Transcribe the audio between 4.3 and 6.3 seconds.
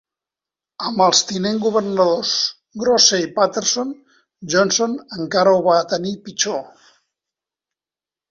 Johnson encara ho va tenir